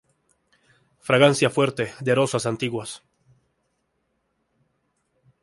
Fragancia 0.99 1.51
fuerte, 1.51 1.93
de 1.99 2.15
rosas 2.15 2.47
antiguas. 2.47 3.03